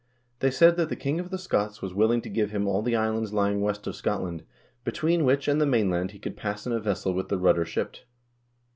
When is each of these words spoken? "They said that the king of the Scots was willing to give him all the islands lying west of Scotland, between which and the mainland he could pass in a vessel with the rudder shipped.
"They 0.39 0.49
said 0.49 0.77
that 0.77 0.89
the 0.89 0.95
king 0.95 1.19
of 1.19 1.29
the 1.29 1.37
Scots 1.37 1.79
was 1.79 1.93
willing 1.93 2.21
to 2.23 2.29
give 2.29 2.49
him 2.49 2.67
all 2.67 2.81
the 2.81 2.95
islands 2.95 3.33
lying 3.33 3.61
west 3.61 3.85
of 3.85 3.95
Scotland, 3.95 4.41
between 4.83 5.23
which 5.25 5.47
and 5.47 5.61
the 5.61 5.67
mainland 5.67 6.09
he 6.09 6.17
could 6.17 6.35
pass 6.35 6.65
in 6.65 6.73
a 6.73 6.79
vessel 6.79 7.13
with 7.13 7.29
the 7.29 7.37
rudder 7.37 7.65
shipped. 7.65 8.05